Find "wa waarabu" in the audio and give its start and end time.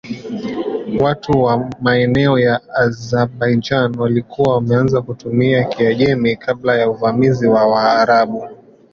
7.47-8.49